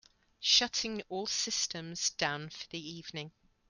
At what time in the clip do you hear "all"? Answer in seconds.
1.09-1.27